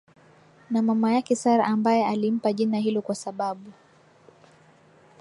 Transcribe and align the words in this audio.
Na 0.69 0.81
mama 0.81 1.07
yake 1.13 1.33
Sarah 1.35 1.67
ambaye 1.69 2.05
alimpa 2.07 2.53
jina 2.53 2.77
hilo 2.77 3.01
kwa 3.01 3.15
sababu 3.15 3.71